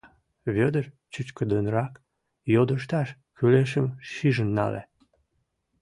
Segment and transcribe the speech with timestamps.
[0.55, 1.93] Вӧдыр чӱчкыдынрак
[2.53, 4.83] йодышташ кӱлешым шижын нале.